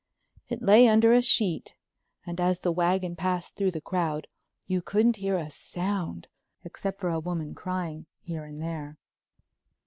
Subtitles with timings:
[0.49, 1.75] It lay under a sheet
[2.25, 4.25] and as the wagon passed through the crowd
[4.65, 6.27] you couldn't hear a sound,
[6.63, 8.97] except for a woman crying here and there.